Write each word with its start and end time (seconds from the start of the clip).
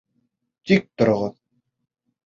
Тик 0.71 0.89
тороғоҙ!.. 1.03 1.39